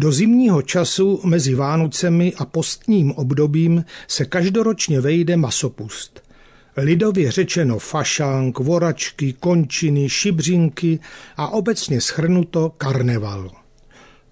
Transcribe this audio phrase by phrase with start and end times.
[0.00, 6.22] Do zimního času mezi Vánocemi a postním obdobím se každoročně vejde masopust.
[6.76, 10.98] Lidově řečeno fašánk, voračky, končiny, šibřinky
[11.36, 13.50] a obecně schrnuto karneval.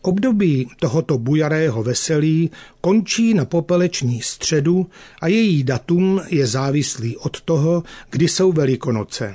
[0.03, 2.51] Období tohoto bujarého veselí
[2.81, 4.87] končí na popeleční středu
[5.21, 9.35] a její datum je závislý od toho, kdy jsou Velikonoce.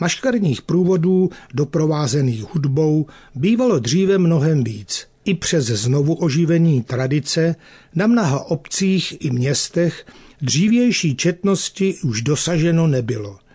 [0.00, 5.09] Maškarních průvodů doprovázených hudbou bývalo dříve mnohem víc.
[5.30, 7.56] I přes znovu oživení tradice
[7.94, 10.06] na mnoha obcích i městech
[10.42, 13.38] dřívější četnosti už dosaženo nebylo–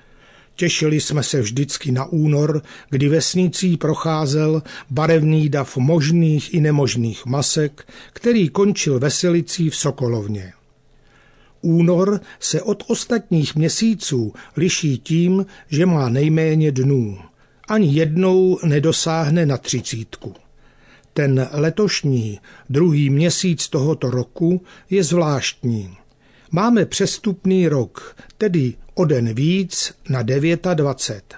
[0.56, 7.88] Těšili jsme se vždycky na únor, kdy vesnicí procházel barevný dav možných i nemožných masek,
[8.14, 10.54] který končil veselicí v Sokolovně.
[11.62, 17.18] Únor se od ostatních měsíců liší tím, že má nejméně dnů.
[17.68, 20.45] Ani jednou nedosáhne na třicítku.
[21.18, 25.98] Ten letošní, druhý měsíc tohoto roku je zvláštní.
[26.52, 31.36] Máme přestupný rok, tedy o den víc na 29.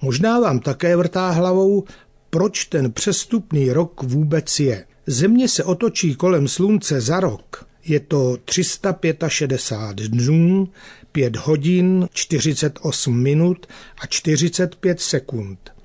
[0.00, 1.84] Možná vám také vrtá hlavou,
[2.30, 4.84] proč ten přestupný rok vůbec je.
[5.06, 7.66] Země se otočí kolem slunce za rok.
[7.84, 10.68] Je to 365 dnů,
[11.12, 13.66] 5 hodin, 48 minut
[14.00, 15.79] a 45 sekund.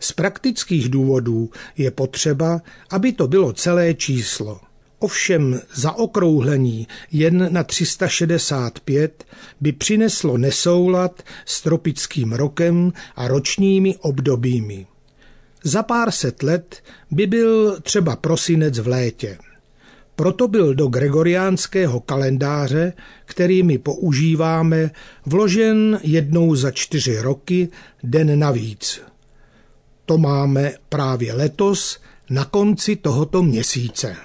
[0.00, 4.60] Z praktických důvodů je potřeba, aby to bylo celé číslo.
[4.98, 9.24] Ovšem zaokrouhlení jen na 365
[9.60, 14.86] by přineslo nesoulad s tropickým rokem a ročními obdobími.
[15.64, 19.38] Za pár set let by byl třeba prosinec v létě.
[20.16, 22.92] Proto byl do gregoriánského kalendáře,
[23.24, 24.90] který my používáme,
[25.26, 27.68] vložen jednou za čtyři roky
[28.02, 29.00] den navíc.
[30.10, 34.16] To máme právě letos na konci tohoto měsíce.